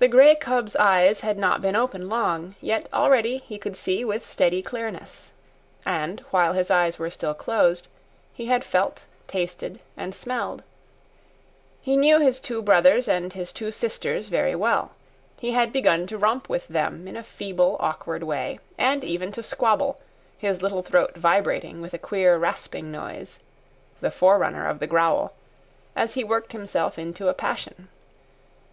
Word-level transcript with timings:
The 0.00 0.08
grey 0.08 0.34
cub's 0.34 0.74
eyes 0.74 1.20
had 1.20 1.38
not 1.38 1.62
been 1.62 1.76
open 1.76 2.08
long, 2.08 2.56
yet 2.60 2.88
already 2.92 3.38
he 3.38 3.56
could 3.56 3.76
see 3.76 4.04
with 4.04 4.26
steady 4.28 4.62
clearness. 4.62 5.32
And 5.86 6.18
while 6.32 6.54
his 6.54 6.72
eyes 6.72 6.98
were 6.98 7.08
still 7.08 7.34
closed, 7.34 7.86
he 8.34 8.46
had 8.46 8.64
felt, 8.64 9.04
tasted, 9.28 9.78
and 9.96 10.12
smelled. 10.12 10.64
He 11.80 11.96
knew 11.96 12.18
his 12.18 12.40
two 12.40 12.60
brothers 12.62 13.06
and 13.06 13.32
his 13.32 13.52
two 13.52 13.70
sisters 13.70 14.26
very 14.26 14.56
well. 14.56 14.90
He 15.36 15.52
had 15.52 15.72
begun 15.72 16.08
to 16.08 16.18
romp 16.18 16.48
with 16.48 16.66
them 16.66 17.06
in 17.06 17.16
a 17.16 17.22
feeble, 17.22 17.76
awkward 17.78 18.24
way, 18.24 18.58
and 18.76 19.04
even 19.04 19.30
to 19.30 19.42
squabble, 19.44 20.00
his 20.36 20.62
little 20.62 20.82
throat 20.82 21.14
vibrating 21.14 21.80
with 21.80 21.94
a 21.94 21.98
queer 21.98 22.36
rasping 22.38 22.90
noise 22.90 23.38
(the 24.00 24.10
forerunner 24.10 24.66
of 24.68 24.80
the 24.80 24.88
growl), 24.88 25.32
as 25.94 26.14
he 26.14 26.24
worked 26.24 26.50
himself 26.50 26.98
into 26.98 27.28
a 27.28 27.34
passion. 27.34 27.86